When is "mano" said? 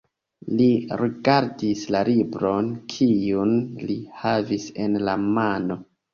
5.39-5.81